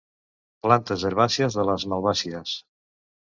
Plantes 0.67 1.03
herbàcies 1.09 1.59
de 1.59 1.67
les 1.71 1.87
malvàcies. 1.93 2.55